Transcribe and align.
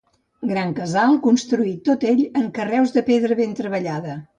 Gran 0.51 0.71
casal 0.79 1.19
construït 1.27 1.85
tot 1.91 2.09
ell 2.15 2.27
en 2.43 2.51
carreus 2.59 2.97
de 2.99 3.09
pedra 3.15 3.43
ben 3.45 3.59
treballada. 3.65 4.23